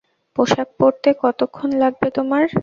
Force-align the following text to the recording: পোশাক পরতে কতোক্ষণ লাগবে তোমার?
পোশাক 0.37 0.67
পরতে 0.79 1.09
কতোক্ষণ 1.21 1.69
লাগবে 1.81 2.07
তোমার? 2.17 2.43